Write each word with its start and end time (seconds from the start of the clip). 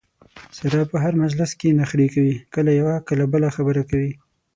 ساره 0.57 0.83
په 0.91 0.97
هر 1.03 1.13
مجلس 1.23 1.51
کې 1.59 1.75
نخرې 1.81 2.07
کوي 2.15 2.35
کله 2.53 2.71
یوه 2.79 2.95
کله 3.07 3.25
بله 3.33 3.47
خبره 3.55 3.81
کوي. 3.89 4.11